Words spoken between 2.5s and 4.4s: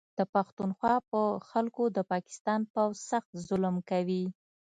پوځ سخت ظلم کوي